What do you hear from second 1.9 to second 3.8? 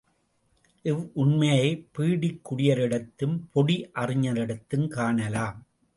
பீடிக் குடியரிடத்தும் பொடி